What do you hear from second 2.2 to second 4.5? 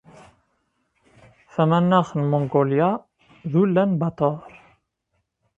Mungulya d Ulan Bator.